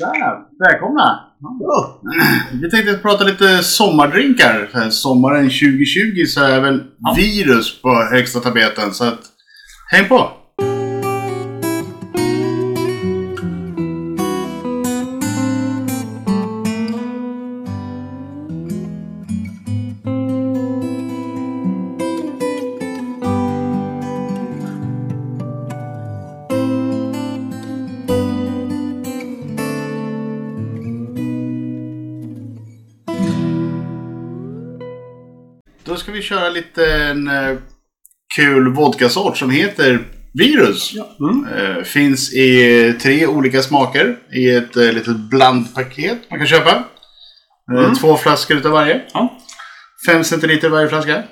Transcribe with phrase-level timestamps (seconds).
[0.00, 1.20] Där, välkomna!
[1.60, 2.00] Ja.
[2.62, 4.68] Vi tänkte prata lite sommardrinkar.
[4.72, 7.14] Så här, Sommaren 2020 så är väl Ja.
[7.16, 8.94] virus på högsta tapeten.
[8.94, 9.18] Så att,
[9.92, 10.30] häng på!
[36.78, 37.56] En eh,
[38.36, 39.98] kul vodkasort som heter
[40.34, 40.92] Virus.
[41.20, 41.46] Mm.
[41.56, 46.84] Eh, finns i tre olika smaker i ett eh, litet blandpaket man kan köpa.
[47.72, 47.94] Mm.
[47.94, 49.00] Två flaskor utav varje.
[49.12, 49.38] Ja.
[50.06, 51.22] Fem centiliter varje flaska.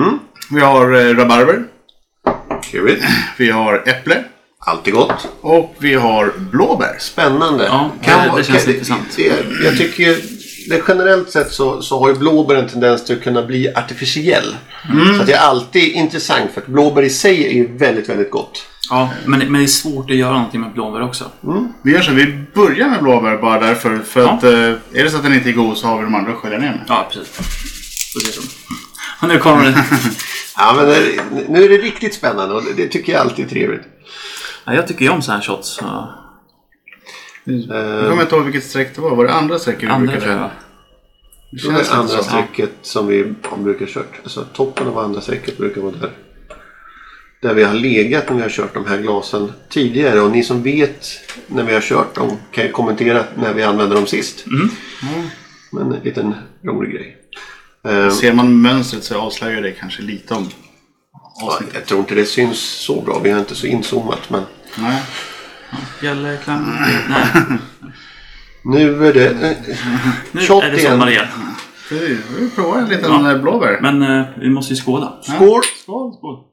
[0.00, 0.18] Mm.
[0.50, 1.62] Vi har rabarber.
[2.70, 3.04] Trevligt.
[3.38, 4.24] Vi har äpple.
[4.66, 5.28] Alltid gott.
[5.40, 6.96] Och vi har blåbär.
[6.98, 7.64] Spännande.
[7.64, 9.18] Ja, Kan det- det känns kan- intressant.
[9.64, 10.16] Jag tycker
[10.88, 14.56] generellt sett så, så har ju blåbär en tendens till att kunna bli artificiell.
[15.16, 18.62] Så att det är alltid intressant för att blåbär i sig är väldigt, väldigt gott.
[18.90, 21.24] Ja, men, men det är svårt att göra någonting med blåbär också.
[21.82, 23.98] Vi gör så, vi börjar med blåbär bara därför.
[23.98, 24.30] För Ja.
[24.30, 26.32] att eh, är det så att den inte är god så har vi de andra
[26.32, 26.84] att skölja ner med.
[26.88, 27.36] Ja, precis.
[28.14, 28.42] Precis så.
[29.22, 29.84] Och nu kommer det.
[30.58, 31.02] Ja, men det,
[31.48, 33.82] nu är det riktigt spännande och det, det tycker jag alltid är trevligt.
[34.64, 35.80] Ja, jag tycker ju om så här shots.
[37.46, 37.76] Ja.
[37.76, 39.16] Jag kommer inte ihåg vilket streck det var.
[39.16, 40.32] Var det andra strecket vi Andra brukade?
[40.32, 40.50] jag.
[41.50, 44.20] Det Så det känns är lite andra strecket som vi brukar kört.
[44.22, 46.10] Alltså toppen av andra strecket brukar vara där.
[47.42, 50.20] Där vi har legat när vi har kört de här glasen tidigare.
[50.20, 51.06] Och ni som vet
[51.46, 54.44] när vi har kört dem kan ju kommentera när vi använde dem sist.
[55.72, 57.16] Men en liten rolig grej.
[57.88, 60.48] Eh, Ser man mönstret så avslöjar det kanske lite om
[61.12, 61.74] ja, avsnittet.
[61.74, 63.20] jag tror inte det syns så bra.
[63.24, 64.30] Vi har inte så inzoomat.
[64.30, 64.42] Men
[64.78, 65.02] Nej.
[66.00, 66.64] Bjällerklang.
[67.08, 67.58] Nej,
[68.64, 69.56] nu är det eh,
[70.32, 70.90] nu Shot är det igen.
[70.92, 71.26] sommar igen.
[71.90, 73.30] Vi provar en liten Ja.
[73.32, 73.78] eh, blåbär.
[73.82, 75.12] Men eh, vi måste ju skåla.
[75.22, 75.62] skål.
[75.82, 76.44] Skål, skål.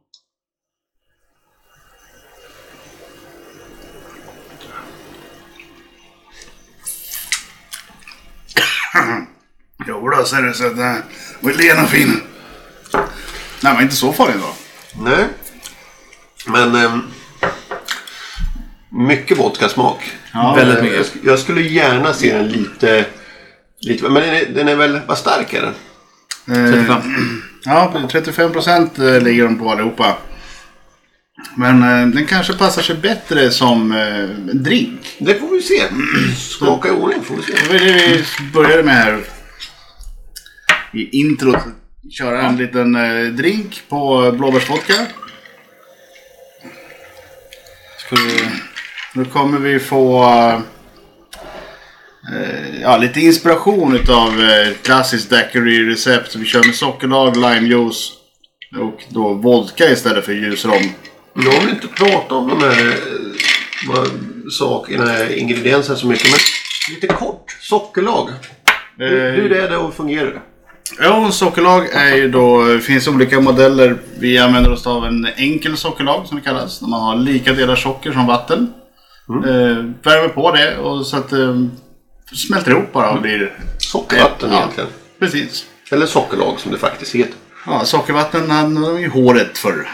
[9.88, 11.04] Jo då, ser du så att den
[11.40, 12.22] var len och fin.
[13.64, 14.54] Nej, men inte så farlig då.
[15.04, 15.28] Nej.
[16.48, 17.02] Men ehm,
[18.94, 20.12] mycket vodkasmak.
[20.34, 21.12] Ja, Väldigt Eh, mycket.
[21.24, 23.06] Jag, jag skulle gärna se den lite...
[23.82, 25.00] lite men den är, den är väl...
[25.08, 25.74] Vad stark är den?
[26.66, 27.02] Eh, 35.
[27.66, 30.18] Ja, 35 procent ligger de på allihopa.
[31.58, 35.16] Men eh, den kanske passar sig bättre som eh, drink.
[35.20, 35.82] Det får vi se.
[36.38, 37.54] Smaka i ordning får vi se.
[37.54, 39.20] Det var det vi började med här
[40.94, 41.58] i introt.
[42.12, 44.94] Köra en liten eh, drink på blåbärsvodka.
[47.98, 48.50] Ska vi,
[49.14, 50.24] nu kommer vi få
[52.34, 56.36] eh, ja, lite inspiration utav eh, klassiskt daiquiri-recept.
[56.36, 58.12] Vi kör med sockerlag, limejuice
[58.80, 60.90] och då vodka istället för ljus rom.
[61.34, 64.04] Nu har vi inte pratat om de här eh,
[64.52, 66.32] sakerna, ingredienserna så mycket.
[66.32, 66.40] Men
[66.96, 67.58] lite kort.
[67.62, 68.30] Sockerlag.
[68.98, 70.42] Hur, Eh, hur är det och fungerar det?
[71.00, 73.98] Ja, sockerlag är ju då, det finns olika modeller.
[74.20, 76.82] Vi använder oss av en enkel sockerlag som det kallas.
[76.82, 78.74] När man har lika delar socker som vatten.
[79.30, 81.70] Eh, värmer på det och så att det
[82.36, 83.58] smälter ihop bara och blir...
[83.78, 84.58] Sockervatten Ja.
[84.58, 84.90] egentligen.
[85.20, 85.66] Precis.
[85.92, 87.34] Eller sockerlag som det faktiskt heter.
[87.66, 89.90] Ja, sockervatten hade man ju håret förr.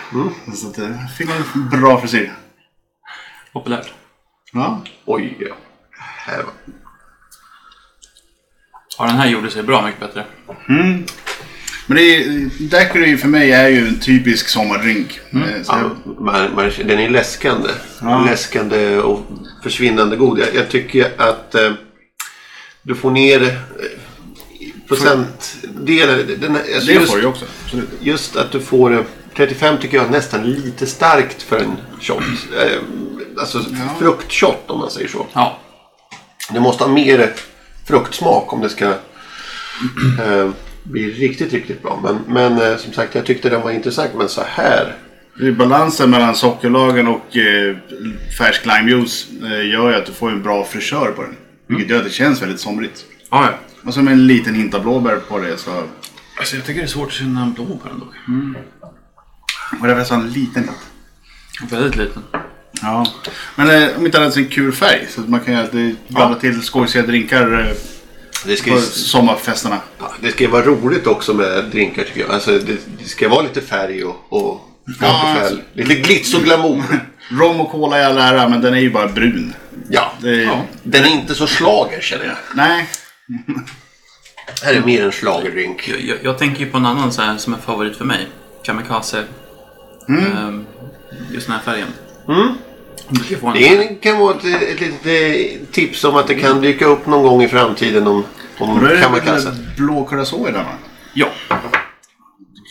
[0.56, 2.34] Så att det fick man en bra frisyr.
[3.54, 3.94] Populärt.
[4.54, 4.82] Ja.
[5.06, 5.56] Oj, ja.
[6.00, 6.54] Här var...
[8.98, 10.26] Ja, den här gjorde sig bra mycket bättre.
[11.90, 15.20] Men det är, daiquiri för mig är ju en typisk sommardrink.
[15.34, 17.70] Eh, Så Ja, jag, man, man, den är läskande.
[18.02, 18.26] Ja.
[18.26, 19.26] Läskande och
[19.64, 20.40] försvinnande god.
[20.40, 21.72] Jag, jag tycker att eh,
[22.82, 23.50] du får ner eh,
[24.88, 26.36] procentdelen.
[26.42, 27.46] Den, alltså det just, får du ju också.
[27.64, 27.90] Absolut.
[28.00, 29.02] just att du får eh,
[29.36, 32.24] 35 tycker jag är nästan lite starkt för en shot.
[32.58, 32.80] Eh,
[33.40, 33.64] alltså
[34.00, 35.26] fruktshot om man säger så.
[35.34, 35.60] Ja.
[36.52, 37.34] Du måste ha mer
[37.88, 38.86] fruktsmak om det ska
[40.26, 40.50] eh,
[40.84, 42.00] bli riktigt, riktigt bra.
[42.04, 44.12] Men, men eh, som sagt, jag tyckte den var intressant.
[44.16, 44.96] Men så här.
[45.58, 47.78] Balansen mellan sockerlagen och eh,
[48.38, 51.36] färsk limejuice eh, gör ju att du får en bra frisör på den.
[51.68, 53.06] Vilket gör att det känns väldigt somrigt.
[53.32, 53.54] Ja, ja.
[53.84, 55.72] Och så med en liten hint av blåbär på det så...
[56.40, 58.06] Alltså, jag tycker det är svårt att känna en blåbär ändå.
[59.82, 61.72] Och det var så en liten hint.
[61.72, 62.24] Väldigt liten.
[62.82, 63.06] Ja.
[63.56, 65.08] Men eh, om inte annat så en kul färg.
[65.10, 67.76] Så att man kan ju alltid blanda till skojsiga drinkar eh,
[68.46, 69.78] Det ska, på ju, sommarfesterna.
[70.00, 72.32] ja, det ska ju vara roligt också med drinkar tycker jag.
[72.32, 74.62] Alltså, det, det ska vara lite färg och, och
[75.02, 75.64] Ja, lite, färg.
[75.74, 76.84] lite glitz och glamour.
[77.32, 79.54] Rom och cola i all ära, men den är ju bara brun.
[79.90, 80.12] Ja.
[80.22, 80.62] Det är, Ja.
[80.84, 82.36] Den är inte så slager känner jag.
[82.56, 82.88] Nej,
[84.62, 85.88] Det här är mer en schlagerdrink.
[85.88, 88.28] Jag, jag, jag tänker ju på en annan så här, som är favorit för mig.
[88.64, 89.24] Kamikaze.
[90.10, 90.66] Ehm,
[91.32, 91.88] just den här färgen.
[92.28, 92.54] Mm.
[93.10, 93.54] Du en.
[93.54, 97.44] Det kan vara ett, ett litet tips om att det kan dyka upp någon gång
[97.44, 98.24] i framtiden om,
[98.58, 99.50] om då är det kamikaze.
[99.50, 100.72] en blå curacao i den va?
[101.14, 101.28] Ja,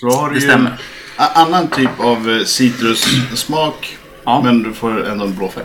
[0.01, 0.79] Så har du det ju stämmer.
[1.17, 3.97] a- annan typ av eh, citrussmak.
[4.25, 4.41] Ja.
[4.45, 5.65] Men du får ändå en blå färg.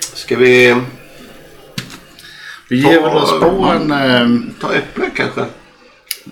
[0.00, 0.76] Ska vi
[2.68, 3.90] Vi ger väl oss på en...
[3.90, 4.28] Eh,
[4.60, 5.44] ta äpple kanske?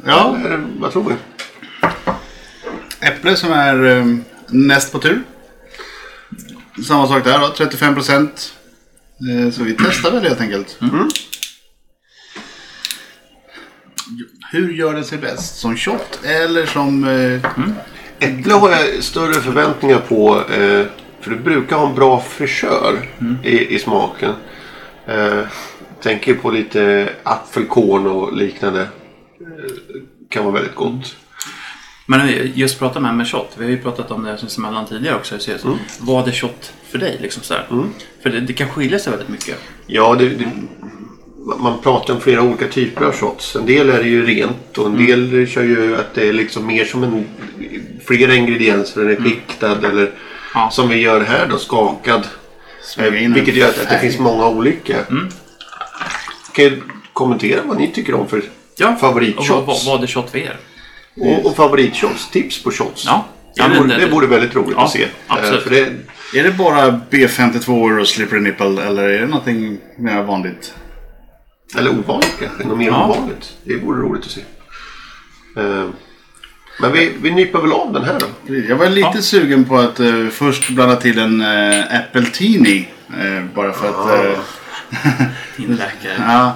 [0.06, 1.14] ja, Eller, vad tror vi?
[3.06, 4.04] äpple som är eh,
[4.46, 5.22] näst på tur.
[6.84, 8.54] Samma sak där då, 35 procent.
[9.30, 10.78] Eh, så vi testar väl helt enkelt.
[14.52, 15.56] Hur gör den sig bäst?
[15.56, 17.04] Som shot eller som...
[17.04, 17.40] Eh,
[18.18, 20.36] Äpple har jag större förväntningar på.
[20.36, 20.86] Eh,
[21.20, 23.08] för det brukar ha en bra fräschör
[23.44, 24.34] i, i smaken.
[26.02, 28.88] Tänker på lite apfelkorn och liknande.
[30.28, 31.16] Kan vara väldigt gott.
[32.10, 33.50] Men just prata med med shot.
[33.58, 35.38] Vi har ju pratat om det sinsemellan tidigare också.
[35.38, 35.78] Så Mm.
[36.00, 37.18] Vad är shot för dig?
[37.20, 37.66] Liksom så här.
[38.22, 39.56] För det, det kan skilja sig väldigt mycket.
[39.86, 40.48] Ja, det, det,
[41.58, 43.56] man pratar om flera olika typer av shots.
[43.56, 46.66] En del är det ju rent och en del kör ju att det är liksom
[46.66, 47.26] mer som en
[48.06, 49.00] flera ingredienser.
[49.00, 50.10] Den är skiktad eller
[50.54, 50.70] Ja.
[50.72, 52.26] som vi gör här då, skakad.
[52.98, 54.96] Eh, vilket gör att, att det finns många olika.
[56.52, 58.42] Kan ju kommentera vad ni tycker om för
[58.76, 58.86] Ja.
[58.86, 59.66] Och vad, favoritshots.
[59.66, 60.56] vad, vad är shot för er?
[61.16, 63.04] Och, och favoritshots, tips på shots.
[63.06, 63.24] Ja.
[63.54, 65.02] Det, Ja, men vore, det- det vore väldigt roligt Ja, att se.
[65.02, 65.62] Eh, absolut.
[65.62, 65.80] För det,
[66.38, 70.74] Är det bara B52 och slippery nipple eller är det någonting mer vanligt?
[71.78, 73.04] eller ovanligt kanske, något mer Ja.
[73.04, 73.52] ovanligt.
[73.64, 74.40] Det vore roligt att se.
[75.56, 75.88] Eh,
[76.80, 78.54] Men vi, vi nyper väl av den här då.
[78.68, 79.22] Jag var lite Ja.
[79.22, 82.88] sugen på att eh, först blanda till en uh, äppeltini.
[83.08, 84.24] eh, bara för att...
[84.24, 84.38] eh,
[85.56, 86.14] Din läkare.
[86.28, 86.52] ja.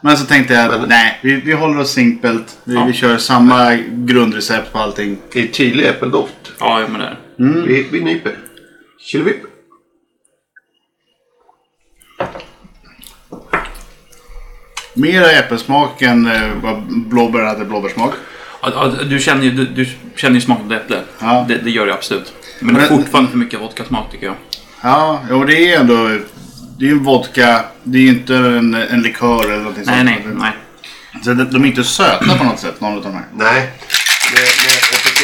[0.00, 2.58] Men så tänkte jag att Men- nej, vi, vi håller oss simpelt.
[2.64, 2.84] Vi, Ja.
[2.84, 5.18] vi kör samma grundrecept på allting.
[5.32, 6.34] Det är tydlig äppeldoft.
[6.60, 7.66] Ja, ja, men det är.
[7.66, 8.36] Vi, vi nyper.
[9.00, 9.42] Killevipp.
[14.94, 17.66] Mera äppelsmak än eh, vad blåbär hade.
[17.96, 18.12] Ja,
[18.62, 19.86] ja, du, känner ju, du, du
[20.16, 21.00] känner ju smaken av äpple.
[21.20, 21.44] Ja.
[21.48, 22.32] Det, det gör du absolut.
[22.60, 24.34] Men det är Men- fortfarande för mycket vodkasmak tycker jag.
[24.82, 26.18] Ja, jo, det är ändå...
[26.78, 27.64] Det är ju en vodka.
[27.84, 30.36] Det är ju inte en, en likör eller någonting Nej, sånt.
[30.38, 30.52] nej,
[31.14, 31.24] nej.
[31.24, 33.24] Så de, de är inte söta på något sätt, någon av de här.
[33.34, 33.70] Nej.
[34.34, 35.14] Men, men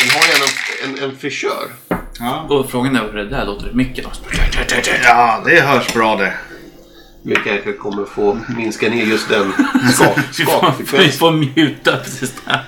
[0.00, 0.44] den, har gärna
[0.84, 1.68] en, en, en frisör.
[2.18, 2.40] Ja.
[2.50, 4.04] Och frågan är vad det där låter i micken.
[4.04, 4.10] då.
[5.04, 6.32] ja, det hörs bra det.
[7.24, 9.52] Vi kanske kommer få minska ner just den
[9.94, 11.52] skak, Vi får, skakfrekvensen.
[11.56, 12.64] muta precis där.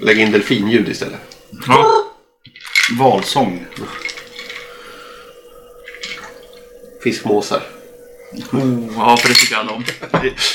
[0.00, 1.20] Lägg in delfinljud istället.
[1.66, 1.86] Ja.
[2.98, 3.66] Valsång.
[7.04, 7.62] Fiskmåsar.
[8.52, 9.84] Oh, ja, för det tycker alla om.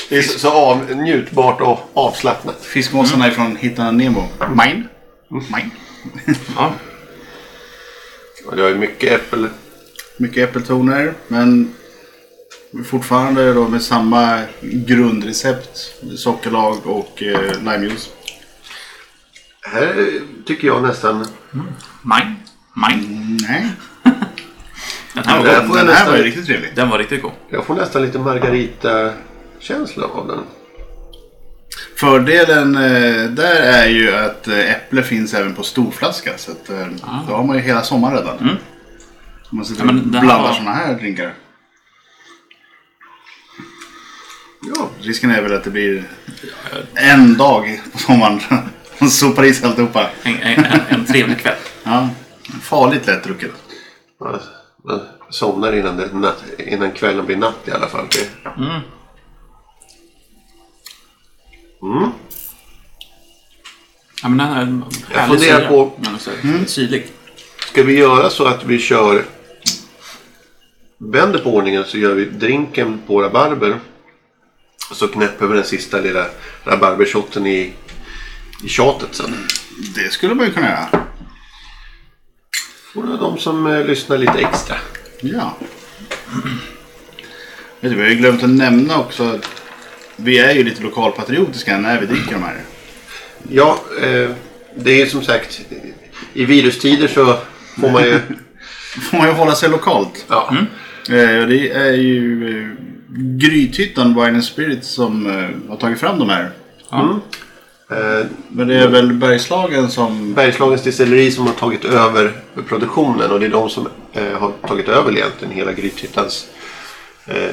[0.08, 2.64] Det är så, så av, njutbart och avslappnat.
[2.64, 4.28] Fiskmåsarna ifrån Hitta Nemo.
[4.48, 4.88] Mine.
[5.28, 5.70] Mine.
[6.56, 6.72] Ja.
[8.46, 9.48] Och det ju mycket äppel.
[10.16, 11.74] Mycket äppeltoner, men
[12.86, 15.94] fortfarande då med samma grundrecept.
[16.16, 18.10] Sockerlag och eh, limejuice.
[19.60, 21.26] Här tycker jag nästan...
[22.02, 22.36] Mine.
[22.74, 23.38] Mine.
[23.48, 23.70] Nej,
[25.14, 25.76] Den här var god.
[25.76, 26.70] den här var ju riktigt trevlig.
[26.74, 27.32] Den var riktigt god.
[27.48, 30.40] Jag får nästan lite Margarita-känsla av den.
[31.96, 36.32] Fördelen eh, där är ju att eh, äpple finns även på storflaska.
[36.38, 36.86] Så att, eh,
[37.28, 38.38] då har man ju hela sommaren redan.
[39.50, 41.34] Om man sitter Ja, men och här blandar var- sådana här drinkar.
[44.76, 46.04] Ja, Risken är väl att det blir
[46.94, 48.40] en dag på sommaren.
[48.98, 50.10] Man sopar i sig alltihopa.
[50.22, 51.54] En, en, en, en trevlig kväll.
[51.84, 52.08] Ja,
[52.62, 53.50] farligt lätt drucket.
[54.20, 54.40] man,
[54.84, 58.06] man somnar innan, det, natt, innan kvällen blir natt i alla fall.
[58.10, 58.80] Det, Mm.
[61.82, 62.10] Mm.
[64.22, 65.68] Ja, men den är en Jag härlig funderar syra.
[65.68, 66.30] på- Men också
[66.66, 67.06] Syrlig.
[67.70, 69.24] Ska vi göra så att vi kör...
[70.98, 73.80] Vänder på ordningen så gör vi drinken på rabarber.
[74.92, 76.26] Så knäpper vi den sista lilla
[76.64, 77.72] rabarbershotten i,
[78.64, 79.34] i tjatet sen.
[79.94, 80.88] Det skulle man ju kunna göra.
[82.94, 84.76] Och då de som eh, lyssnar lite extra.
[85.20, 85.56] Ja.
[87.80, 89.62] Vet du, vi har ju glömt att nämna också att
[90.16, 92.60] vi är ju lite lokalpatriotiska när vi dricker de här.
[93.48, 94.30] Ja, eh,
[94.74, 95.60] det är som sagt...
[96.32, 97.38] I virustider så
[97.80, 98.20] får man ju...
[99.10, 100.24] får man ju hålla sig lokalt.
[100.28, 100.54] Ja,
[101.08, 102.68] Eh, och det är ju eh,
[103.16, 106.50] Grythyttan Wine and Spirit som eh, har tagit fram de här.
[106.90, 107.20] Ja.
[107.90, 110.34] Eh, Men det är väl Bergslagen som...
[110.34, 112.32] Bergslagens distilleri som har tagit över
[112.68, 116.46] produktionen och det är de som eh, har tagit över egentligen hela Grythyttans
[117.26, 117.50] eh,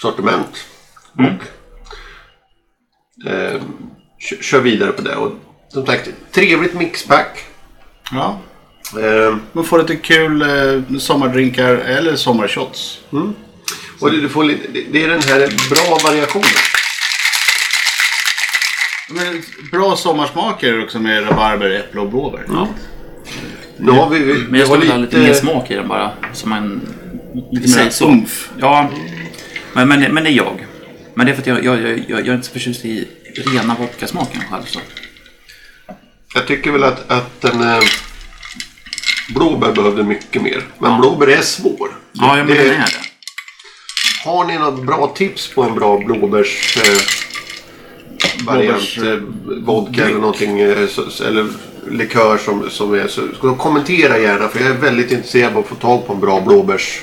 [0.00, 0.64] sortiment.
[1.12, 1.44] Och
[3.30, 3.60] eh,
[4.18, 5.16] kö- kör vidare på det.
[5.16, 5.32] Och
[5.68, 7.44] som sagt, trevligt mixpack.
[8.12, 8.38] Ja.
[9.00, 13.00] Eh, Man får lite kul eh, sommardrinkar eller sommarshots.
[14.00, 15.38] och du, du får lite, det är den här
[15.70, 16.44] bra variationen.
[19.10, 22.44] Men bra sommarsmaker också med rabarber, äpple och blåbär.
[22.48, 22.68] Ja.
[23.76, 25.88] Nu har vi, vi, Men jag har skulle vilja ha lite mer smak i den
[25.88, 26.10] bara.
[26.32, 26.80] Som en...
[27.52, 28.08] Lite mer så.
[28.08, 28.50] umf.
[28.58, 28.90] Ja,
[29.72, 30.66] men, men, men det är jag.
[31.14, 33.08] Men det är för att jag, jag, jag, jag, jag är inte så förtjust i
[33.52, 34.64] rena vodkasmaken själv.
[34.64, 34.80] Så.
[36.34, 37.80] Jag tycker väl att, att den eh,
[39.34, 40.62] blåbär behövde mycket mer.
[40.78, 41.88] Men blåbär är svår.
[42.12, 43.08] Ja, ja men Det- den är det.
[44.24, 46.98] Har ni något bra tips på en bra blåbärs eh,
[48.46, 48.96] variant?
[48.98, 49.18] Eh,
[49.64, 50.60] vodka eller någonting.
[50.60, 51.46] Eh, så, eller
[51.90, 53.22] likör som, som är så.
[53.40, 56.40] så kommentera gärna för jag är väldigt intresserad av att få tag på en bra
[56.40, 57.02] blåbärs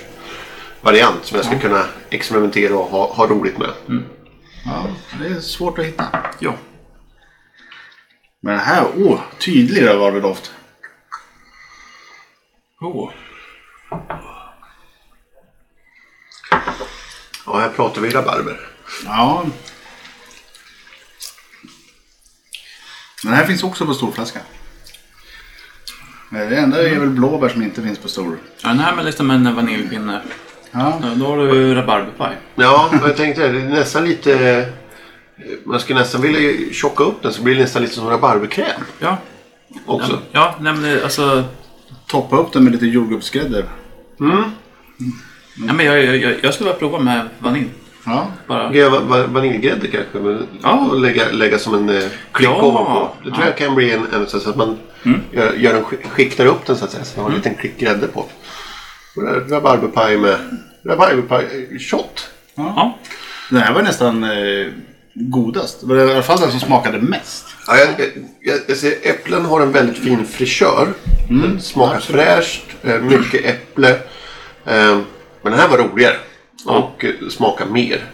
[0.82, 3.70] variant som jag ska kunna experimentera och ha, ha roligt med.
[4.66, 4.88] Ja,
[5.20, 6.06] det är svårt att hitta.
[6.40, 6.54] Ja.
[8.42, 10.52] Men den här, åh, tydlig rabarberdoft.
[12.82, 13.12] Oh.
[17.46, 18.60] Ja, här pratar vi rabarber.
[19.06, 19.46] Ja.
[23.26, 24.40] Den här finns också på storflaska.
[26.30, 28.38] Men Det enda är väl blåbär som inte finns på stor.
[28.62, 30.22] Ja, den här med liksom en vaniljpinne.
[30.72, 31.00] Ja.
[31.04, 32.38] Ja, Då har du rabarberpaj.
[32.56, 34.66] Ja, jag tänkte det är nästan lite...
[35.64, 39.18] Man skulle nästan vilja tjocka upp den så blir det nästan lite som rabarberkräm Ja.
[39.86, 40.20] också.
[40.32, 41.44] Ja, nej, men alltså...
[42.08, 43.66] Toppa upp den med lite jordgubbsgrädde.
[45.68, 47.70] Ja, men jag, jag, jag, jag skulle vilja prova med vanilj.
[48.06, 48.28] Ja.
[48.48, 48.70] Bara.
[48.72, 50.18] Gräva va- vaniljgrädde kanske.
[50.20, 50.88] Men, Ja.
[50.92, 52.62] Och lägga, lägga som en eh, klick Ja.
[52.62, 53.10] ovanpå.
[53.24, 53.46] Det tror Ja.
[53.50, 54.78] jag kan bli en, en så att man
[55.32, 57.04] gör, gör en, sk- skiktar upp den så att säga.
[57.04, 58.20] Så man har en liten klick grädde på.
[59.16, 60.38] Och där, Rabarberpaj med
[60.86, 62.30] rabarberpaj eh, shot.
[62.56, 62.98] Ja.
[63.50, 64.68] Den här var nästan eh,
[65.14, 65.82] godast.
[65.82, 67.46] Det var i alla fall den som smakade mest.
[67.68, 68.08] Ja, jag, jag,
[68.42, 70.88] jag, jag ser äpplen har en väldigt fin frisör.
[71.30, 72.22] Den smakar absolut.
[72.22, 73.90] fräscht, eh, mycket äpple.
[74.66, 74.98] Eh,
[75.42, 76.16] men den här var roligare.
[76.66, 78.06] Och eh, smakar mer.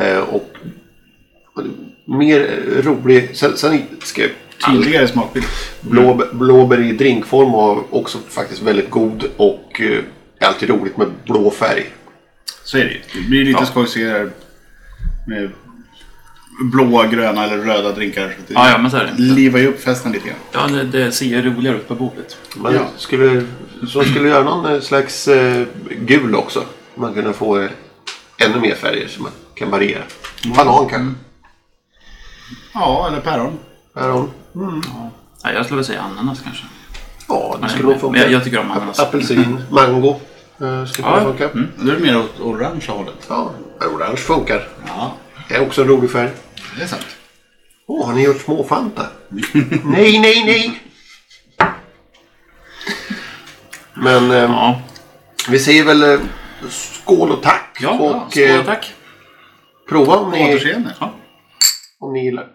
[0.00, 0.50] Eh, och
[1.54, 1.62] och
[2.18, 3.36] mer eh, rolig.
[3.36, 4.30] Sen, sen ska jag
[4.66, 5.44] Tydligare smakbild.
[5.80, 9.98] Blå, blåbär i drinkform var också faktiskt väldigt god och eh,
[10.38, 11.86] är alltid roligt med blå färg.
[12.64, 13.00] Så är det ju.
[13.22, 13.66] Det blir lite Ja.
[13.66, 14.30] skojsigare
[15.26, 15.50] med
[16.72, 18.22] blåa, gröna eller röda drinkar.
[18.46, 19.22] Det Ja, ja, men så är det.
[19.22, 20.38] livar ju upp festen lite grann.
[20.52, 22.36] Ja, det, det ser ju roligare ut på bordet.
[22.56, 22.88] Man Ja.
[22.96, 23.44] skulle,
[23.88, 25.66] så skulle göra någon slags eh,
[26.00, 26.64] gul också.
[27.00, 27.68] Man kunde få
[28.38, 30.02] ännu mer färger så man kan variera.
[30.56, 31.14] Banan kanske.
[32.74, 33.58] Ja, eller päron.
[33.94, 34.30] Päron.
[35.42, 36.64] Ja, jag skulle vilja säga ananas kanske.
[37.28, 38.20] Ja, det skulle nog funka.
[38.20, 39.00] jag, jag tycker om ananas.
[39.00, 40.10] Apelsin, mango.
[40.60, 41.48] eh, Skulle kunna Ja, funka.
[41.50, 41.68] mm.
[41.78, 43.26] Då är det mer åt orangea hållet.
[43.28, 44.68] Ja, orange funkar.
[44.86, 45.12] Ja,
[45.48, 46.30] Det är också en rolig färg.
[46.76, 47.06] det är sant.
[47.86, 49.06] Åh, har ni gjort små Fanta?
[49.84, 50.82] nej, nej, nej!
[53.94, 54.80] Men eh, Ja,
[55.48, 56.20] vi säger väl eh,
[56.68, 57.78] skål och tack.
[57.80, 58.94] ja och skål eh, och tack.
[59.88, 60.94] prova om ni, Återseende.
[61.00, 61.14] Ja.
[62.00, 62.46] om ni gillar.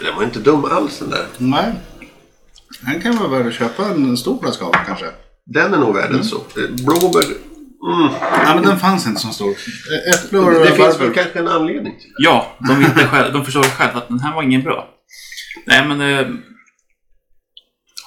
[0.00, 1.26] Den var inte dum alls den där.
[1.38, 1.72] Nej.
[2.80, 5.06] Den kan vara värd att köpa en stor flaska av kanske.
[5.46, 6.36] Den är nog värd en så.
[6.36, 7.24] Eh, Blåbär.
[7.92, 8.14] Mm.
[8.46, 9.50] Ja, men den fanns inte så stor.
[9.50, 12.24] Ä- Äpple och Det finns väl kanske en anledning till det.
[12.24, 14.88] Ja, de, det själv, de förstår själva att den här var ingen bra.
[15.66, 16.42] Nej, men...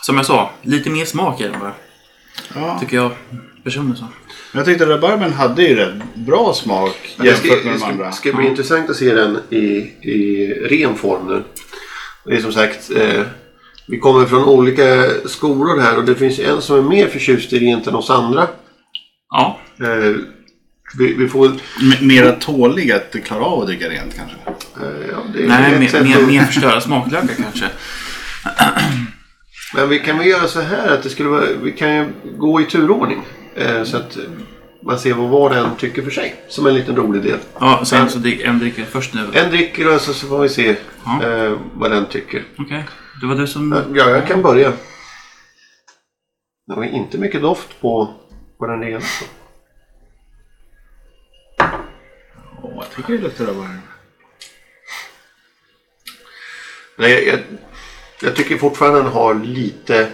[0.05, 1.73] Som jag sa, lite mer smak i den bara.
[2.55, 2.77] Ja.
[2.79, 3.11] Tycker jag
[3.63, 4.07] personligen så.
[4.53, 7.79] Jag tyckte rabarbern hade ju rätt bra smak Men Det ska, jämfört med det de
[7.79, 8.11] ska, andra.
[8.11, 9.65] ska bli intressant att se den i,
[10.01, 11.43] i ren form nu.
[12.25, 13.21] Det är som sagt, eh,
[13.87, 17.59] vi kommer från olika skolor här och det finns en som är mer förtjust i
[17.59, 18.47] rent än oss andra.
[19.29, 20.15] Ja, Eh,
[20.97, 21.45] vi, vi får...
[21.47, 21.57] M-
[22.01, 24.37] mera tålig att klara av att dricka rent kanske.
[24.47, 27.65] Eh, ja, det är nej, ett mer, sätt mer, att- mer förstöra smaklökar kanske.
[29.73, 32.61] Men vi kan väl göra så här att det skulle vara, vi kan ju gå
[32.61, 33.21] i turordning.
[33.55, 34.17] Eh, så att
[34.83, 36.35] man ser vad var och en tycker för sig.
[36.47, 37.39] Som en liten rolig del.
[37.59, 39.27] Ja, så drick, en dricker först nu.
[39.33, 41.23] En dricker och så, så får vi se Ja.
[41.23, 42.43] eh, vad den tycker.
[42.57, 42.85] Okej,
[43.21, 43.83] det var du som...
[43.95, 44.73] Ja, jag kan börja.
[46.67, 48.13] Det var inte mycket doft på,
[48.57, 49.01] på den rena.
[52.63, 53.79] Åh, jag tycker det luktar rabarber.
[56.97, 57.39] Nej, jag, jag,
[58.25, 60.07] jag tycker fortfarande den har lite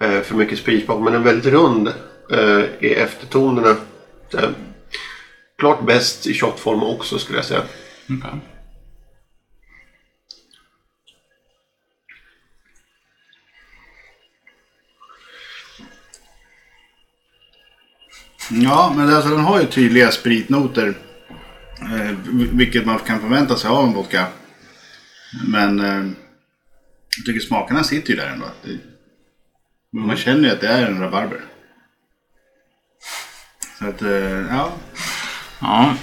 [0.00, 1.04] eh, för mycket sprit bakom.
[1.04, 1.88] Men den är väldigt rund
[2.32, 3.76] eh, i eftertonerna.
[4.32, 4.38] Så,
[5.58, 7.62] klart bäst i shotform också skulle jag säga.
[8.04, 8.40] Okej.
[18.50, 20.94] Ja, men alltså, den har ju tydliga spritnoter.
[21.80, 22.16] Eh,
[22.52, 24.26] vilket man kan förvänta sig av en vodka.
[25.46, 26.04] Men eh,
[27.18, 28.46] jag tycker smakerna sitter ju där ändå.
[28.64, 28.78] Det,
[29.98, 31.40] man känner ju att det är en rabarber.
[33.78, 34.72] Så att, eh, ja,
[35.60, 35.94] Ja.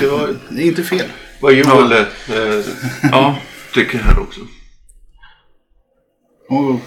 [0.00, 1.06] Det vara det är inte fel.
[1.40, 1.98] vad Joel eh,
[3.12, 3.36] ja.
[3.74, 4.40] tycker här också.
[6.48, 6.80] Och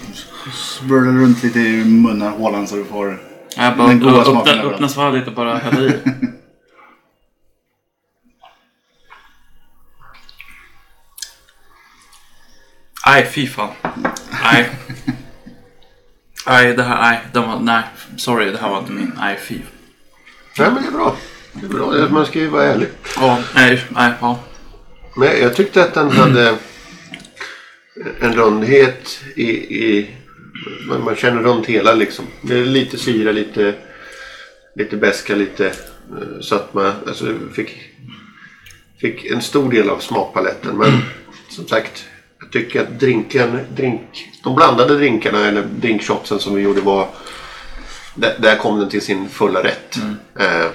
[0.87, 3.19] runt lite i munnhålan så du får...
[3.57, 5.93] Jag bara Den goda öppna, smaken öppna, svalget och bara hälla i.
[13.05, 13.69] Nej, fy fan.
[14.43, 14.69] Nej.
[16.47, 17.83] Nej, det här, nej, det var, nej,
[18.17, 19.59] sorry, det här var inte min, nej, fy.
[20.59, 21.17] Nej men det är bra.
[21.53, 22.09] Det är bra.
[22.09, 22.87] Man ska ju vara ärlig.
[23.15, 24.39] Ja, nej, nej, ja.
[25.15, 26.57] Men jag tyckte att den hade
[28.19, 29.49] en rundhet i...
[29.85, 30.15] i
[30.87, 32.25] man, man känner runt hela liksom.
[32.41, 33.75] Det är lite syra, lite,
[34.75, 36.93] lite beska, lite uh, sötma.
[37.07, 37.79] Alltså fick,
[39.01, 40.77] fick en stor del av smakpaletten.
[40.77, 41.01] Men
[41.49, 42.05] som sagt,
[42.53, 44.01] tycker att drinken, drink,
[44.43, 47.07] de blandade drinkarna eller drinkshotsen som vi gjorde var...
[48.15, 49.97] Där, där kom den till sin fulla rätt.
[50.39, 50.67] Eh,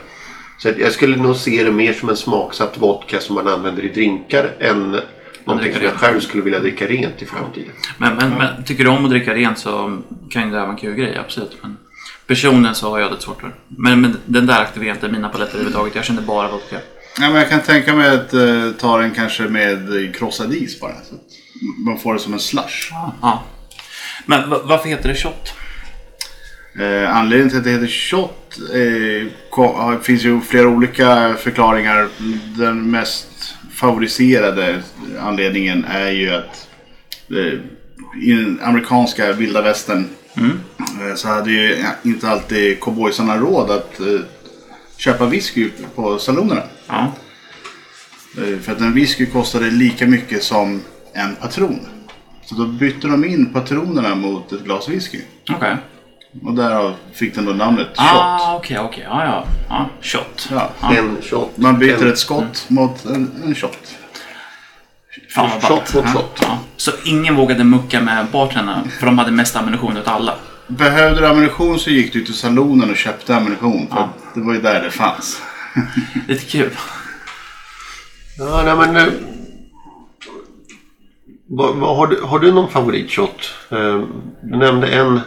[0.58, 3.84] så att jag skulle nog se det mer som en smaksatt vodka som man använder
[3.84, 5.00] i drinkar än
[5.44, 7.72] någonting som jag själv skulle vilja dricka rent i framtiden.
[7.98, 9.98] Men, men, men tycker du om att dricka rent så
[10.30, 11.58] kan ju det vara en kul grej, absolut.
[11.62, 11.76] Men
[12.26, 13.54] personligen så har jag det svårt för.
[13.68, 15.94] Men, men den där aktiverar inte mina paletter överhuvudtaget.
[15.94, 16.76] Jag känner bara vodka.
[17.20, 20.94] Ja, men jag kan tänka mig att uh, ta den kanske med krossad is bara.
[20.94, 21.14] Så
[21.86, 22.90] man får det som en slush.
[23.22, 23.42] Ja.
[24.26, 25.52] Men va- varför heter det shot?
[26.80, 32.08] Eh, anledningen till att det heter shot eh, finns ju flera olika förklaringar.
[32.58, 34.82] Den mest favoriserade
[35.20, 36.68] anledningen är ju att
[37.30, 37.58] eh,
[38.22, 44.20] i den amerikanska vilda västern eh, så hade ju inte alltid cowboysarna råd att eh,
[44.96, 46.62] köpa whisky på salonerna.
[48.38, 50.82] Eh, För att en whisky kostade lika mycket som
[51.18, 51.80] en patron.
[52.44, 55.20] Så då bytte de in patronerna mot ett glas whisky.
[55.50, 55.76] Okej.
[56.42, 57.96] Och därav fick den då namnet shot.
[57.98, 59.04] Ah, okej, okej.
[59.08, 59.44] Ja, ja.
[59.68, 59.88] ja.
[60.02, 60.48] Shot.
[60.50, 60.70] Ja.
[60.96, 61.56] En shot.
[61.56, 63.78] Man byter en ett skott mot en, en shot.
[65.34, 66.12] Fan vad shot mot Ja.
[66.12, 66.38] shot.
[66.42, 66.58] Ja.
[66.76, 70.34] Så ingen vågade mucka med bartenderna för de hade mest ammunition utav alla.
[70.66, 73.86] Behövde du ammunition så gick du till salonen och köpte ammunition.
[73.90, 75.42] För att det var ju där det fanns.
[76.28, 76.70] Lite kul.
[78.38, 78.96] Ja, nej men...
[78.96, 79.12] eh,
[81.50, 83.54] Vad, vad, har, du, har du någon favoritshot?
[83.70, 84.02] Eh,
[84.42, 85.20] Du nämnde en.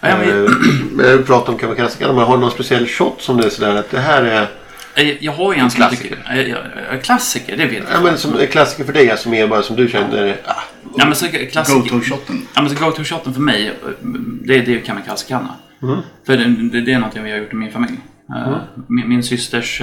[0.00, 0.50] Ja, jag, Eh, vet,
[0.92, 3.76] när du pratade om Kamikaze men har du någon speciell shot som det är sådär
[3.76, 4.48] att det här är...
[4.94, 6.18] jag, jag har ju en jag Klassiker.
[6.28, 6.58] Jag, jag,
[6.92, 8.02] jag, klassiker, det vet Ja, jag.
[8.04, 10.36] men som klassiker för dig, som är bara som du känner...
[10.46, 10.54] Ah,
[10.98, 11.80] Ja, men så klassiker.
[11.80, 12.46] Go-to-shotten.
[12.54, 13.72] Ja, men så go-to-shoten för mig,
[14.44, 15.54] det, det är ju kamikaze-kanna.
[16.26, 17.96] För det, det, det är något vi har gjort i min familj.
[18.36, 18.56] Eh,
[18.88, 19.82] Min, min systers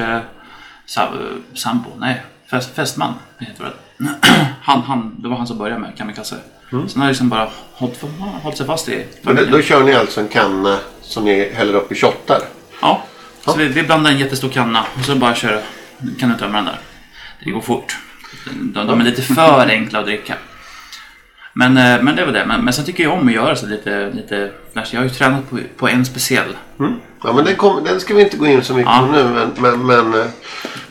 [1.53, 2.21] sambo, nej,
[2.51, 3.71] fäst, fästman heter det.
[4.61, 6.35] Han, han, det var han som började med kamikaze.
[6.69, 8.01] Sen har jag liksom bara hållit,
[8.43, 11.73] hållit sig fast i men då, då kör ni alltså en kanna som ni häller
[11.73, 12.39] upp i shottar?
[12.81, 13.03] Ja,
[13.45, 15.61] så vi, vi blandar en jättestor kanna och så bara kör
[16.19, 16.79] kan du tömma den där.
[17.43, 17.97] Det går fort.
[18.61, 20.35] De, de är lite för enkla att dricka.
[21.53, 22.45] Men, eh, men det var det.
[22.45, 24.93] Men, men sen tycker jag om att göra så lite, lite flash.
[24.93, 26.57] Jag har ju tränat på, på en speciell.
[26.79, 26.93] Mm.
[27.23, 28.99] Ja, men den, kom, den ska vi inte gå in så mycket Ja.
[29.07, 29.23] på nu.
[29.23, 30.27] Men, men, men eh,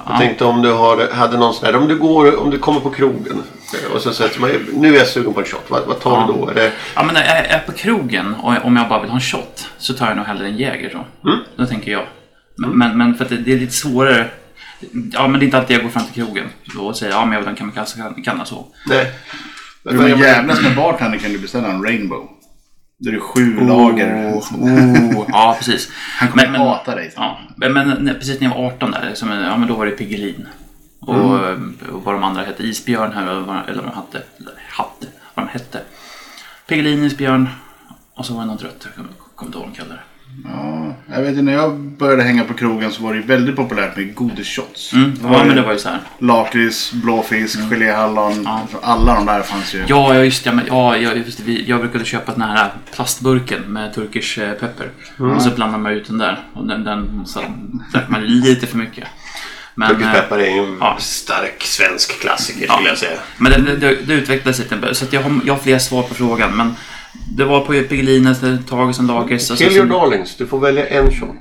[0.09, 2.81] jag tänkte om du har, hade någon sån här, om du, går, om du kommer
[2.81, 3.43] på krogen
[3.95, 5.65] och så säger man, nu är jag sugen på en shot.
[5.69, 6.27] Vad, vad tar Ja.
[6.33, 6.49] du då?
[6.49, 9.17] Är det, Ja, men när jag är på krogen och om jag bara vill ha
[9.17, 10.91] en shot så tar jag nog hellre en Jäger.
[10.91, 11.29] Så.
[11.29, 11.39] Mm.
[11.57, 12.03] Då tänker jag.
[12.57, 14.29] Men, men, men för att det, det är lite svårare.
[15.13, 16.45] Ja, men det är inte alltid jag går fram till krogen
[16.79, 18.67] och säger ja, men jag vill ha en kamikaze-kanna så.
[18.87, 19.13] nej.
[19.85, 22.29] Vill man jävlas med bartender kan du beställa en Rainbow.
[23.03, 24.33] Då är det sju lager.
[24.35, 25.89] Oh, ja, precis.
[26.19, 27.13] Han kommer Men- hata dig.
[27.17, 29.87] Ja, men, men när- precis när jag var 18 där, liksom, ja, men då var
[29.87, 30.49] det Piggelin.
[31.01, 31.15] Och,
[31.93, 35.07] och vad de andra hette, Isbjörn här, eller vad eller vad de hade, eller hade,
[35.35, 35.81] vad de hette.
[36.67, 37.49] Piggelin, Isbjörn
[38.15, 40.03] och så var det något rött, jag kommer kommer inte ihåg vad de kallade det.
[40.45, 43.57] Ja, jag vet inte, när jag började hänga på krogen så var det ju väldigt
[43.57, 44.93] populärt med godisshots.
[44.93, 46.01] Mm, var ja, men det var ju så här.
[46.19, 48.43] Lakrits, blåfisk, geléhallon.
[48.45, 48.67] Ja.
[48.83, 49.85] Alla de där fanns ju.
[49.87, 50.53] Ja, ja just det.
[50.53, 51.45] Men, ja, ja, just det.
[51.45, 54.91] Vi, jag brukade köpa den här plastburken med turkish eh, pepper.
[55.37, 56.41] Och så blandar man ut den där.
[56.55, 57.41] Och den, den så
[57.93, 59.09] drack man lite för mycket.
[59.75, 60.97] Men, Turkish eh, peppar är ju en ja.
[61.01, 62.75] stark svensk klassiker Ja.
[62.75, 63.19] skulle jag säga.
[63.37, 64.95] Men det, det, det utvecklades lite.
[64.95, 66.57] Så att jag, har, jag har fler svar på frågan.
[66.57, 66.75] Men
[67.37, 69.51] det var på Piggelin ett tag, sen lakrits.
[69.51, 71.37] och så- Kill your sen- darlings, du får välja en shot.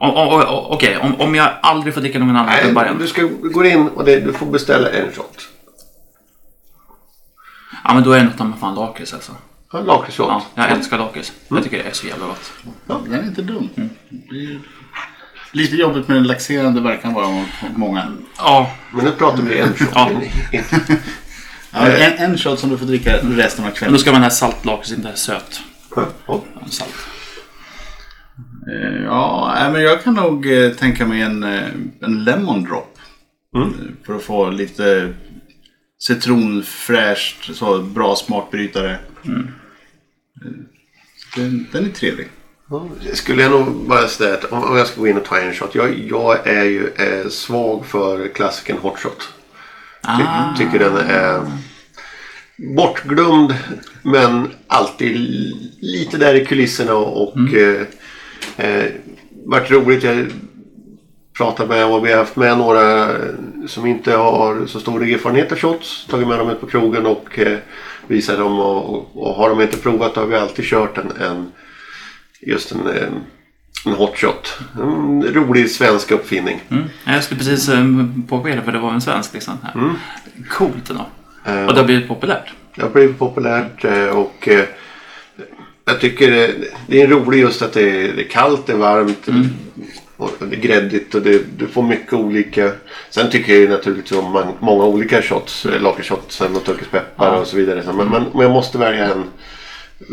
[0.70, 4.04] Okej, om, om jag aldrig får dricka någon annan Nej, du ska gå in och
[4.04, 5.48] det, du får beställa en shot.
[7.84, 9.32] Ja, men då är det något med fan lakrits alltså.
[9.72, 10.26] Ja, Lakritsshot.
[10.28, 11.32] Ja, jag älskar lakrits.
[11.48, 12.52] Jag tycker det är så jävla gott.
[12.86, 13.68] Den är inte dum.
[14.10, 14.60] Det är
[15.52, 18.12] lite jobbigt med den laxerande verkan bara mot många.
[18.38, 19.88] Ja, Men nu pratar vi en shot.
[19.94, 20.10] Ja.
[21.76, 23.92] Ja, en, en shot som du får dricka resten av men kvällen.
[23.92, 25.60] då ska man ha saltlakrits, inte söt.
[25.96, 26.06] Ja.
[26.26, 26.90] Ja, Salt.
[28.72, 31.62] Eh, Ja, men jag kan nog eh, tänka mig en, eh,
[32.00, 32.98] en lemon drop.
[33.56, 33.68] Eh,
[34.06, 35.14] För att få lite
[35.98, 38.90] citronfräscht, så bra smakbrytare.
[39.24, 39.32] Eh,
[41.36, 42.28] Den, den är trevlig.
[42.70, 45.54] Ja, Skulle jag nog bara säga att om jag ska gå in och ta en
[45.54, 45.74] shot.
[45.74, 49.28] Jag, jag är ju eh, svag för klassikern hot shot.
[50.06, 50.54] Ty, Ah.
[50.56, 51.40] Tycker den är
[52.76, 53.54] bortglömd
[54.02, 57.82] men alltid li- lite där i kulisserna och eh,
[58.56, 58.84] eh,
[59.46, 60.02] varit roligt.
[60.04, 60.26] Jag
[61.38, 63.08] pratat med och vi har haft med några
[63.66, 66.06] som inte har så stor erfarenhet av shots.
[66.10, 67.58] Tagit med dem ut på krogen och eh,
[68.06, 71.52] visat dem och, och har de inte provat då har vi alltid kört en, en
[72.40, 73.08] just en, eh,
[73.86, 74.58] en hot shot.
[74.80, 76.60] En rolig svensk uppfinning.
[76.70, 76.84] Mm.
[77.04, 77.84] Jag skulle precis eh,
[78.28, 79.54] påpeka det, för det var en svensk liksom.
[79.62, 79.90] Här.
[80.50, 81.06] Coolt ändå.
[81.44, 82.52] Eh, Och det har blivit populärt.
[82.74, 84.48] Det har blivit populärt eh, och
[85.84, 86.30] jag tycker
[86.86, 89.26] det, är roligt just att det är, kallt, det är varmt.
[90.16, 92.72] Och det är gräddigt och det, du får mycket olika.
[93.10, 95.66] Sen tycker jag ju naturligtvis om många olika shots.
[95.66, 97.32] eh, Lakritshots och turkispeppar Ja.
[97.36, 97.82] och så vidare.
[97.86, 99.24] Men, men, men jag måste välja en.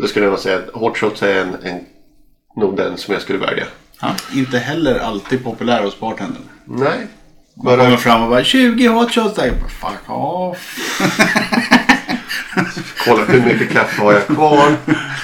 [0.00, 1.80] Då skulle jag nog säga att hot shots är en, en,
[2.56, 3.64] nog den som jag skulle välja.
[4.00, 4.08] Ja.
[4.34, 6.42] Inte heller alltid populär hos bartendern.
[6.64, 7.06] Nej.
[7.56, 9.34] Man kommer Bara fram och bara 20 hot shots.
[9.34, 10.78] där." Jag bara, Fuck off.
[13.04, 14.76] kolla hur mycket kaffe har jag kvar.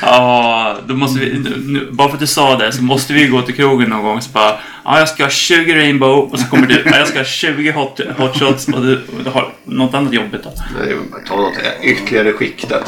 [0.02, 3.42] Ja, då måste vi, nu, bara för att du sa det så måste vi gå
[3.42, 6.46] till krogen någon gång och så bara Ja, jag ska ha 20 rainbow och så
[6.46, 9.52] kommer du Ja, jag ska ha 20 hot, hot shots och du, och du har
[9.64, 10.52] något annat jobbigt då.
[10.80, 10.96] Nej,
[11.28, 12.82] ta något ytterligare skiktat.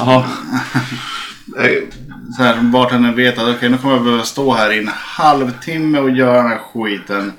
[2.36, 5.98] Så här, bartendern vet att okej, nu kommer jag behöva stå här i en halvtimme
[5.98, 7.32] och göra den här skiten.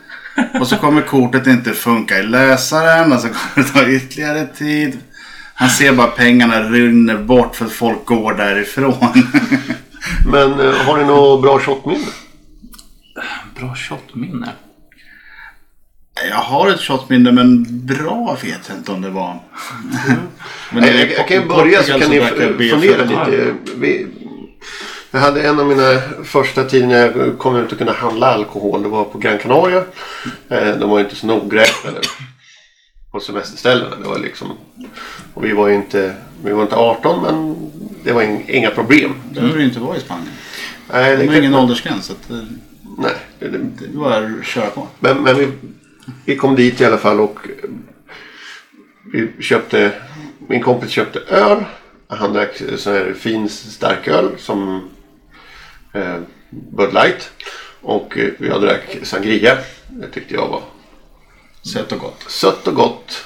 [0.59, 4.97] Och så kommer kortet inte funka i läsaren och så kommer det ta ytterligare tid.
[5.53, 8.95] Han ser bara pengarna rinner bort för att folk går därifrån.
[10.31, 12.07] Men eh, har ni något bra shotminne?
[13.59, 14.49] Bra shotminne.
[16.29, 19.39] Jag har ett shotminne men bra vet jag inte om det var.
[20.71, 22.21] Men Jag, jag, jag kan börja så kan ni
[22.69, 23.53] fundera lite.
[23.75, 24.07] Vi,
[25.11, 28.83] jag hade en av mina första tider när jag kom ut och kunde handla alkohol.
[28.83, 29.83] Det var på Gran Canaria.
[30.49, 31.99] Eh, De var inte så nogräknade
[33.11, 33.95] på semesterställena.
[34.03, 34.47] Det var liksom,
[35.33, 37.55] och vi var ju inte, vi var inte 18 men
[38.03, 39.13] det var ing- inga problem.
[39.31, 40.27] Det behöver ju inte vara i Spanien.
[40.93, 42.05] Nej, Det det var ingen åldersgräns.
[42.05, 42.45] Så att det,
[42.97, 44.87] nej, det, det, det bara att köra på.
[44.99, 45.47] Men, men vi,
[46.25, 47.39] vi kom dit i alla fall och
[49.13, 49.91] vi köpte,
[50.47, 51.63] min kompis köpte öl.
[52.15, 54.89] Han drack sån här fin starköl som
[55.93, 56.17] eh,
[56.49, 57.31] Bud Light.
[57.81, 59.57] Och eh, jag drack sangria.
[59.87, 60.61] Det tyckte jag var
[61.73, 62.23] Sött och gott.
[62.27, 63.25] sött och gott.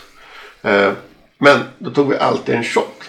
[0.62, 0.94] Eh,
[1.38, 3.04] men då tog vi alltid en shot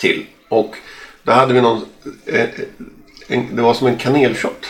[0.00, 0.26] till.
[0.48, 0.76] Och
[1.22, 1.84] då hade vi någon,
[2.26, 2.48] eh,
[3.28, 4.66] en, det var som en kanelshot.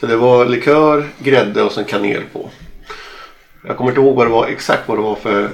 [0.00, 2.50] Så det var likör, grädde och sen kanel på.
[3.66, 5.50] Jag kommer inte ihåg vad det var, exakt vad det var för eh,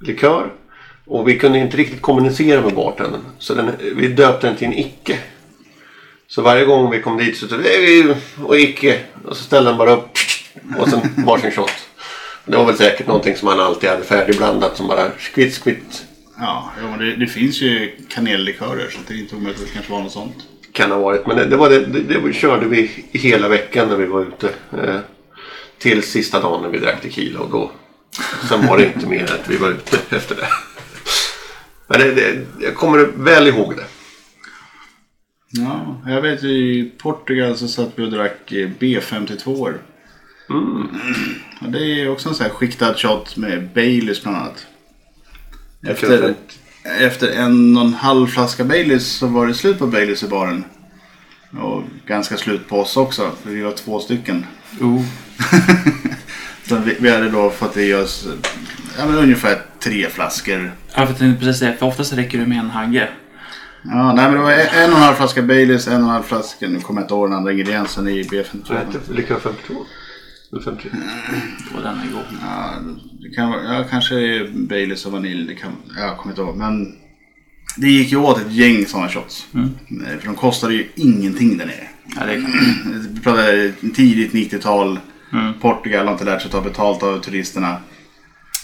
[0.00, 0.52] likör.
[1.06, 3.20] Och vi kunde inte riktigt kommunicera med bartendern.
[3.38, 5.18] Så den, vi döpte den till en icke.
[6.28, 8.14] Så varje gång vi kom dit så sa vi
[8.44, 9.00] och icke.
[9.24, 10.08] Och så ställde den bara upp.
[10.78, 11.72] Och sen varsin shot.
[12.44, 16.04] Det var väl säkert någonting som han alltid hade färdigblandat som bara skvitt skvitt.
[16.38, 20.00] Ja, det, det finns ju kanellikörer så det är inte omöjligt att det kanske var
[20.00, 20.36] något sånt.
[20.72, 21.26] Kan ha varit.
[21.26, 24.48] Men det, det var det, det, det körde vi hela veckan när vi var ute.
[24.72, 24.98] Eh,
[25.78, 27.70] till sista dagen när vi drack tequila och då.
[28.48, 30.46] Sen var det inte mer att vi var ute efter det.
[31.86, 33.84] Men det, det, jag kommer väl ihåg det.
[35.50, 39.74] Ja, jag vet ju i Portugal så satt vi och drack eh, B52.
[40.50, 40.88] Mm.
[41.60, 44.66] Och det är också en sån här skiktad shot med Baileys bland annat.
[45.82, 46.34] Efter,
[47.00, 50.64] efter en och en halv flaska Baileys så var det slut på Baileys i baren.
[51.60, 54.46] Och ganska slut på oss också, för vi var två stycken.
[54.80, 55.02] Oh.
[56.68, 58.28] Så vi, vi hade då fått i oss
[58.98, 60.72] ja, men ungefär tre flaskor.
[60.88, 61.76] Ja, för jag tänkte precis det.
[61.78, 63.08] För oftast räcker det med en hagge.
[63.84, 66.22] Ja, nej, men det var en och en halv flaska Baileys, en och en halv
[66.22, 68.64] flaska, nu kommer jag inte ihåg den andra ingrediensen i B52.
[68.68, 69.74] Vad hette likör 52?
[70.52, 70.90] Eller 53?
[71.74, 72.38] Och den är god.
[72.42, 72.70] Ja,
[73.22, 75.46] det kan vara, ja, kanske är Baileys och vanilj.
[75.46, 76.56] Det kan, jag kommer inte ihåg.
[76.56, 76.94] Men
[77.76, 79.46] Det gick ju åt ett gäng sådana shots.
[79.54, 81.88] Eh, För de kostade ju ingenting där nere.
[82.16, 82.52] Ja, det kan...
[83.14, 84.98] Vi pratade tidigt 90-tal.
[85.32, 85.54] Mm.
[85.60, 87.76] Portugal har inte lärt sig att ta betalt av turisterna.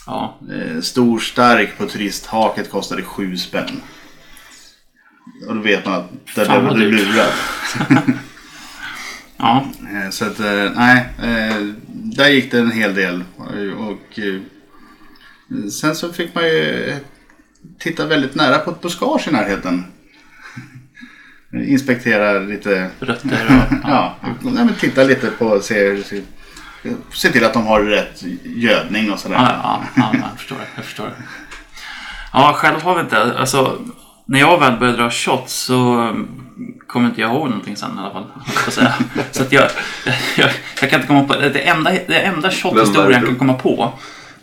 [0.06, 0.38] ja.
[0.52, 3.82] Eh, Stor stark på turisthaket kostade sju spänn.
[5.48, 7.32] Och då vet man att där blev du lurad.
[9.36, 9.66] ja.
[9.92, 11.06] Eh, Så att, eh, nej.
[12.16, 13.24] Där gick det en hel del.
[13.78, 14.18] Och
[15.72, 16.94] sen så fick man ju
[17.78, 19.84] titta väldigt nära på ett buskage i närheten.
[21.54, 22.90] Inspektera lite.
[23.00, 23.76] Rötter och...
[23.90, 26.22] Ja, nej, men titta lite på, se, se,
[27.12, 29.36] se till att de har rätt gödning och sådär.
[29.36, 30.66] Ja, ja, ja, jag förstår det.
[30.76, 31.12] Jag förstår det.
[32.32, 33.38] Ja, själv har vi inte...
[33.38, 33.78] Alltså,
[34.24, 36.10] när jag väl började dra shots så
[36.86, 38.26] kommer inte jag ihåg någonting sen i alla fall.
[39.30, 39.68] Så att jag,
[40.36, 41.34] jag, jag kan inte komma på...
[41.34, 43.92] Det enda, det enda shothistorien jag kan komma på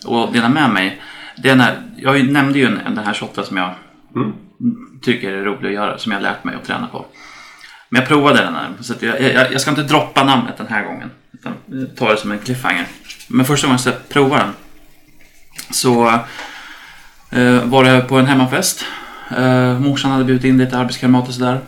[0.06, 1.02] och dela med mig.
[1.38, 1.82] Det är när...
[1.98, 3.74] Jag nämnde ju den här shotten som jag
[5.02, 5.98] tycker är rolig att göra.
[5.98, 7.06] Som jag har lärt mig att träna på.
[7.90, 8.70] Men jag provade den här.
[8.80, 11.12] Så att jag, jag, jag ska inte droppa namnet den här gången.
[11.40, 11.54] Utan
[11.96, 12.88] ta det som en cliffhanger.
[13.28, 14.54] Men första gången jag provade den
[15.70, 16.08] så
[17.30, 18.86] eh, var det på en hemmafest.
[19.38, 21.60] Eh, morsan hade bjudit in lite arbetskamrater och sådär.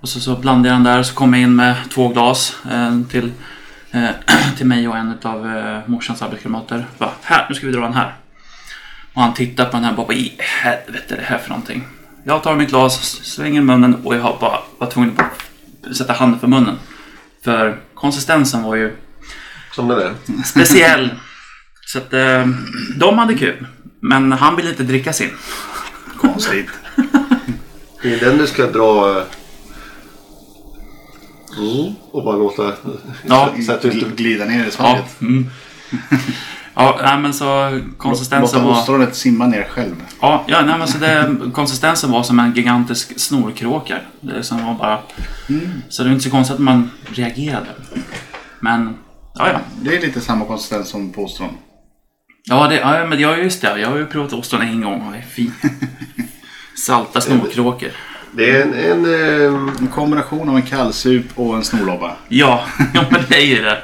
[0.00, 3.00] Och så, så blandade jag den där så kom jag in med två glas eh,
[3.10, 3.32] till,
[3.90, 4.10] eh,
[4.56, 6.86] till mig och en av eh, morsans arbetskamrater.
[6.98, 8.14] Bara, här, nu ska vi dra den här.
[9.14, 11.48] Och han tittar på den här och bara, vad i helvete är det här för
[11.48, 11.84] någonting?
[12.24, 16.40] Jag tar mitt glas, svänger munnen och jag har bara var tvungen att sätta handen
[16.40, 16.78] för munnen.
[17.44, 18.96] För konsistensen var ju
[19.74, 20.14] Som den är.
[20.44, 21.10] speciell.
[21.86, 22.46] Så att eh,
[22.96, 23.66] de hade kul.
[24.00, 25.30] Men han ville inte dricka sin.
[26.20, 26.68] Konstigt.
[28.02, 29.18] Det är den du ska dra...
[29.18, 29.24] eh,
[31.58, 32.72] Mm, och bara låta...
[33.26, 33.54] Ja.
[33.66, 34.06] Så att du inte...
[34.06, 35.20] Gl- Glida ner i Ja, smaket.
[35.20, 35.46] mm.
[36.74, 38.80] ja nej, men så konsistensen Låta var...
[38.80, 39.94] ostronet simma ner själv.
[40.20, 43.98] Ja, ja nej, men så det, konsistensen var som en gigantisk snorkråka.
[44.20, 44.98] Det som var bara...
[45.88, 47.68] Så det är inte så konstigt att man reagerade.
[48.60, 48.96] Men,
[49.34, 49.58] ja ja.
[49.82, 51.56] Det är lite samma konsistens som på ostron.
[52.44, 53.80] Ja, det, ja men ja, just det.
[53.80, 55.54] Jag har ju provat ostron en gång och det är fint.
[56.86, 57.90] Salta snorkråkor.
[58.32, 58.74] Det är en...
[58.74, 62.16] en eh, En kombination av en kallsup och en snorlobba.
[62.28, 63.78] Ja, ja men det är ju det.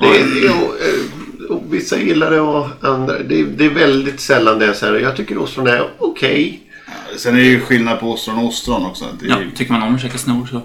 [0.00, 3.18] det är, jo, eh, och vissa gillar det och andra...
[3.18, 4.94] Det är, det är väldigt sällan det är så här.
[4.94, 6.60] Jag tycker ostron är okej.
[7.16, 9.04] Sen är det ju skillnad på ostron och ostron också.
[9.20, 9.50] Det är Ja, ju...
[9.50, 10.62] tycker man om att käka snor så.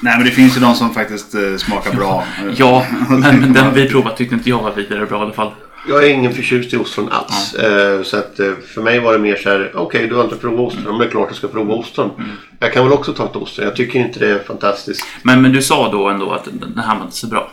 [0.00, 2.24] Nej men det finns ju de som faktiskt eh, smakar bra.
[2.56, 5.50] Ja, men, men den vi provat tyckte inte jag var vidare bra i alla fall.
[5.88, 7.54] Jag är ingen förtjust i ostron alls.
[7.54, 9.72] Eh, så att eh, för mig var det mer så här.
[9.74, 10.84] Okej, du har inte provat ostron.
[10.84, 12.10] Men det är klart jag ska prova ostron.
[12.58, 13.64] Jag kan väl också ta ett ostron.
[13.64, 15.06] Jag tycker inte det är fantastiskt.
[15.22, 17.50] Men, men du sa då ändå att den här var inte så bra.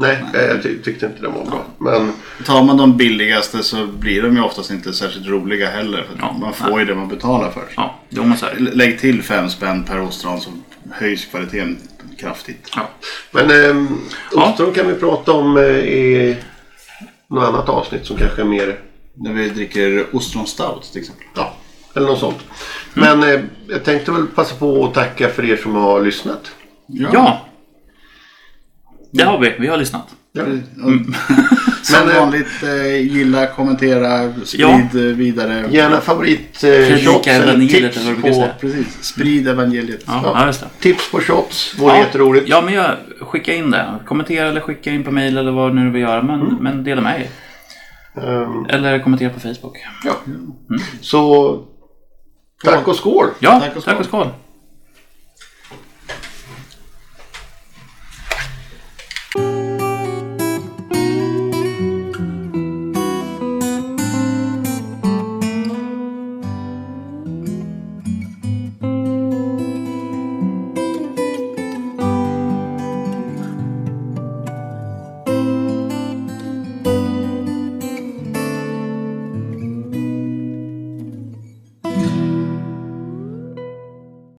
[0.00, 1.64] Nej, eh, jag ty- tyckte inte det var bra.
[1.78, 2.12] Men
[2.46, 6.02] Tar man de billigaste så blir de ju oftast inte särskilt roliga heller.
[6.02, 6.36] För Ja.
[6.40, 7.62] Man får ju det man betalar för.
[7.76, 8.54] Ja, det här.
[8.56, 10.50] L- Lägg till fem spänn per ostron så
[10.92, 11.78] höjs kvaliteten
[12.18, 12.70] kraftigt.
[12.76, 12.88] Ja.
[13.30, 13.48] Men
[14.34, 14.50] Ja.
[14.52, 16.36] ostron kan vi prata om eh, i
[17.30, 18.78] något annat avsnitt som kanske är mer...
[19.20, 21.24] När vi dricker ostron stout till exempel.
[21.36, 21.54] Ja,
[21.94, 22.38] eller något sånt.
[22.94, 26.50] Men eh, jag tänkte väl passa på att tacka för er som har lyssnat.
[26.86, 27.44] ja,
[29.10, 29.54] det har vi.
[29.58, 30.06] Vi har lyssnat.
[30.32, 30.42] Ja.
[30.42, 31.14] Mm.
[31.82, 34.78] Som Men, eh, vanligt, eh, gilla, kommentera, sprid Ja.
[34.78, 35.64] eh, vidare.
[35.70, 38.48] Gärna favorit eh, shots eller evangeliet, tips på.
[38.60, 40.04] Precis, sprid evangeliet.
[40.06, 40.66] Ja, Ja.
[40.80, 41.74] tips på shots.
[41.78, 41.98] Vore Ja.
[41.98, 42.48] jätteroligt.
[42.48, 42.90] Ja, men jag,
[43.20, 43.86] skicka in det.
[44.06, 46.22] Kommentera eller skicka in på mail eller vad nu du vill göra.
[46.22, 47.26] Men, men dela med er.
[48.22, 49.76] Ehm, Eller kommentera på Facebook.
[50.04, 50.12] ja.
[51.00, 51.54] Så
[52.64, 53.26] tack och skål!
[53.38, 54.20] Ja, Tack och tack och skål.
[54.24, 54.32] skål.